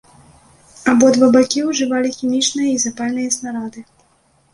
Абодва 0.93 1.27
бакі 1.35 1.61
ўжывалі 1.67 2.09
хімічныя 2.15 2.71
і 2.71 2.81
запальныя 2.85 3.29
снарады. 3.37 3.85